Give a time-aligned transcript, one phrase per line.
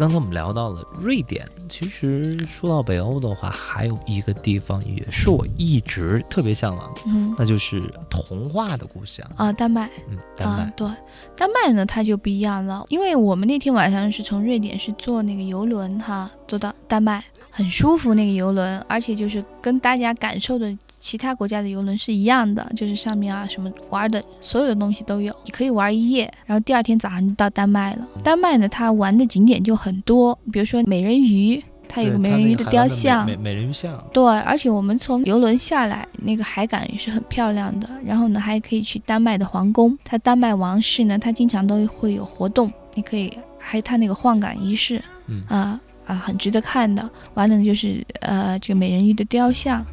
[0.00, 7.34] 刚才我们聊到了瑞典，其实说到北欧的话，还有一个地方也是我一直特别向往的，嗯。
[7.36, 9.90] 那就是童话的故乡，啊，丹麦。
[10.08, 10.62] 嗯，丹麦。
[10.62, 10.88] 啊，对，
[11.36, 28.06] 丹麦呢它就不一样了，因为我们那天晚上是从瑞典是坐那个游轮哈，坐到丹麦，很舒服那个游轮，而且就是跟大家感受的其他国家的游轮是一样的，就是上面啊什么玩的所有的东西都有，你可以玩一夜，然后第二天早上就到丹麦了。
[28.22, 37.88] 丹麦呢，它玩的景点就很多，比如说美人鱼，它有个美人鱼的雕像美，美美人鱼像，对，而且我们从游轮下来，那个海港也是很漂亮的。
[38.04, 47.08] 然后呢，还可以去丹麦的皇宫，它丹麦王室呢，它经常都会有活动，你可以还有它那个换岗仪式，嗯啊啊，很值得看的。
[47.34, 49.86] 完了呢，就是呃这个美人鱼的雕像。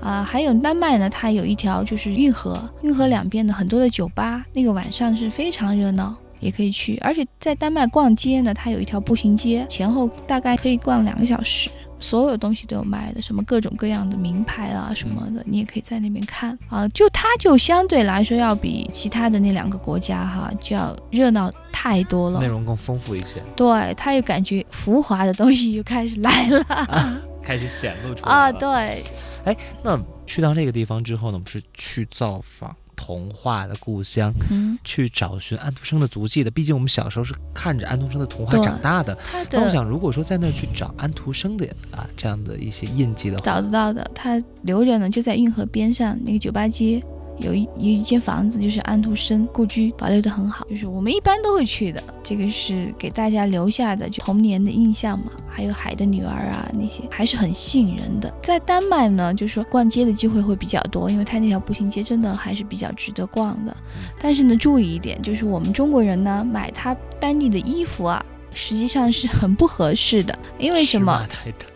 [0.00, 6.96] 啊，还有丹麦呢，它有一条就是运河，运河两边呢很多的酒吧，那个晚上是非常热闹，也可以去。
[7.02, 11.70] 而且在丹麦逛街呢，它有一条步行街，前后大概可以逛两个小时。
[12.00, 16.88] 所有东西都有卖的，什么各种各样的名牌啊什么的，你也可以在那边看啊。
[16.88, 22.48] 就它就相对来说要比其他的那两个国家哈就要热闹太多了内。
[22.48, 26.66] 容更丰富一些，对，它又感觉浮华的东西又开始来了
[27.42, 28.52] 开始显露出来啊。
[28.52, 29.02] 对。
[29.44, 36.50] 哎，那去到那个地方之后呢，我们是去造访童话的故乡，嗯，去找寻安徒生的足迹的。
[36.50, 39.18] 毕竟我们小时候是看着安徒生的童话长大的。
[39.50, 47.02] 那我想，如果说在那儿去找安徒生的啊这样的一些印记的话，找得到的，他留着呢，就在运河边上那个酒吧街。
[47.44, 52.02] 有一有一间房子，就是安徒生故居，保留得很好，就是我们一般都会去的。
[52.22, 58.32] 这个是给大家留下的就童年的印象嘛，还有《海的女儿》啊那些，还是很吸引人的。
[58.42, 63.76] 在丹麦呢，就是说逛街的机会会比较多，因为它那条步行街真的还是比较值得逛的。
[64.20, 71.26] 但是呢，注意一点，就是我们中国人呢买它当地的衣服啊，实际上是很不合适的，因为什么？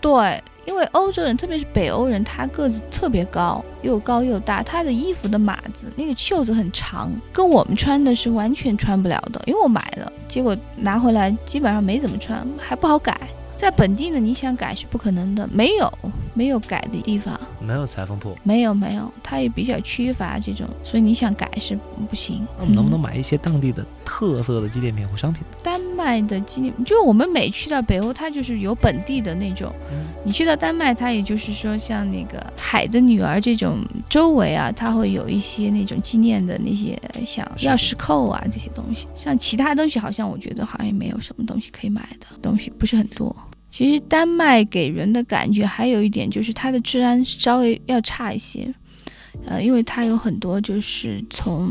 [0.00, 9.42] 对，因为欧洲人，特别是北欧人，他个子特别高，又高又大，他的衣服的码子那个袖子很长，跟我们穿的是完全穿不了的。
[9.46, 13.20] 因为我买了，结果拿回来基本上没怎么穿，还不好改。
[13.56, 15.92] 在本地呢，你想改是不可能的，没有
[16.34, 18.36] 没有改的地方，没有裁缝铺。
[18.42, 21.78] 没有没有，它也比较缺乏这种，所以你想改是
[22.10, 22.44] 不行。
[22.56, 25.44] 那我们能不能买一些当地的特色的纪念品或商品？
[26.02, 29.72] 麦的纪念，就我们每去到北欧，它就是有本地的那种。
[29.92, 36.96] 嗯你去到丹麦，它也就是说，像那个《海的女儿》这种周围啊，它会有一些那种纪念的那些
[37.26, 39.08] 像钥匙扣啊这些东西。
[39.16, 43.34] 像其他东西，好像我觉得好像也没有什么东西可以买的，东西不是很多。
[43.68, 48.72] 其实丹麦给人的感觉还有一点就是它的治安稍微要差一些，
[49.46, 51.70] 呃，因为他有很多就是从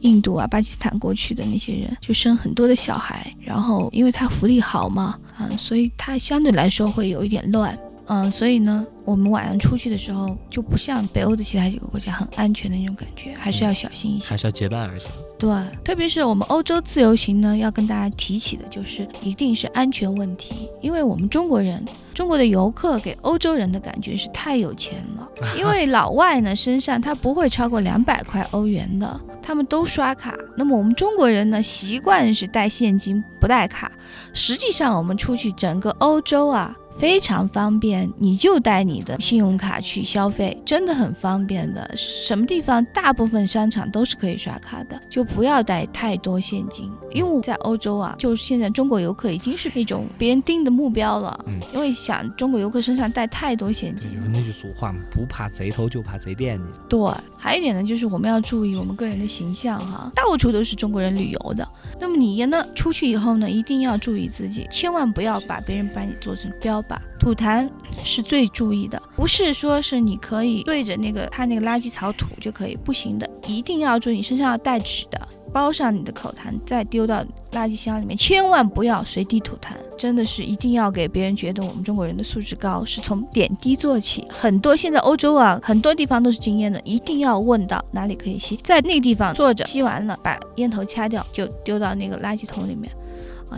[0.00, 14.36] 印度啊、巴基斯坦过去的那些人，就生很多的小孩，然后因为他福利好嘛，嗯、所以他相对来说会有一点乱，嗯、所以呢，我们晚上出去的时候就不像北欧的其他几个国家很安全的那种感觉，还是要小心一些还。
[14.36, 15.10] 是要结伴而行。
[15.38, 15.50] 对，
[15.84, 21.84] 特别是我们欧洲自由行呢，要跟大家提起的就是一定是安全问题，因为我们中国人。
[22.14, 25.26] 中国的游客给欧洲人的感觉是太有钱了，
[25.56, 30.36] 因为老外呢身上他不会超过两百块欧元的，他们都刷卡。
[30.54, 33.90] 那么我们中国人呢习惯是带现金不带卡，
[34.34, 41.90] 实际上我们出去整个欧洲啊非常方便，你就带你的信用卡去消费，真的很方便的。
[41.96, 56.78] 什么地方大部分商场都是可以刷卡的，就不要带太多现金，因为在欧洲啊，就是现在中国游客已经是那种别人盯的目标了，嗯因为想中国游客身上带太多现金那句俗话嘛，不怕贼偷，就怕贼惦记。
[56.88, 56.98] 对，
[57.38, 61.66] 还有一点呢，就是我们要注意我们个人的形象哈，到处都是中国人旅游的。
[62.00, 66.96] 那么你呢，出去以后呢，一定要注意自己，千万不要把别人把你做成标靶。
[67.18, 67.70] 吐痰
[68.02, 75.20] 是最注意的，不是说是你可以对着那个他那个垃圾槽吐就可以，不行的，一定要注意，你身上要带纸的，
[75.52, 77.22] 包上你的口痰，再丢到
[77.52, 84.26] 垃圾箱里面，千万不要随地吐痰，真的是一定要给别人觉得我们中国人的素质高，是从点滴做起。
[84.28, 92.92] 很多现在欧洲啊，很多地方都是禁烟的，一定要问到哪里可以吸，在那个地方坐着吸完了，把烟头掐掉，就丢到那个垃圾桶里面。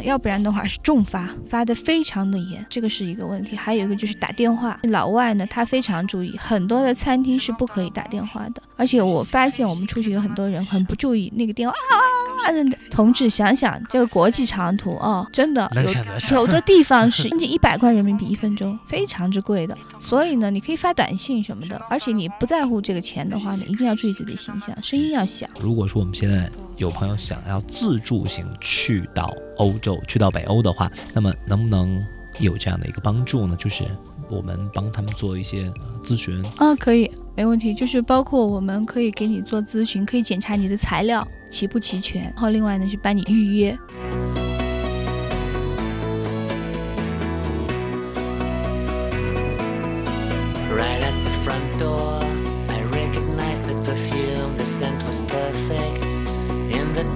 [0.02, 3.54] 要不然的话是重罚，罚的非常的严，这个是一个问题。
[3.54, 8.62] 还有一个就是打电话，老外呢他非常注意，很多的餐厅是不可以打电话的。
[8.76, 11.96] 而且我发现我们出去有很多人很不注意那个电话啊，
[12.90, 16.36] 同志想想这个国际长途哦，真的能有。
[16.36, 19.76] 有的地方是 将近一百块人民币一分钟，非常之贵的。
[19.98, 25.46] 所以呢，你可以发短信什么的，而且你不在乎这个钱的话呢，一定要注意自己的形象，声音要小。
[25.60, 32.00] 如果说我们现在有朋友想要自助行去到欧洲去到北欧的话，那么能不能
[32.38, 33.56] 有这样的一个帮助呢？
[33.56, 33.84] 就是
[34.30, 35.72] 我们帮他们做一些
[36.02, 37.74] 咨询啊，可以，没问题。
[37.74, 43.78] 就是包括我们可以给你做咨询，可以检查你的材料齐不齐全，然后另外呢是帮你预约。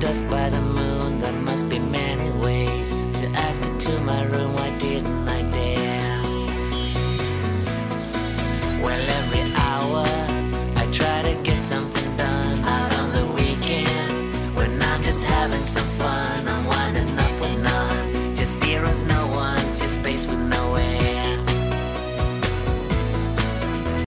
[0.00, 1.20] dusk by the moon.
[1.20, 2.27] There must be many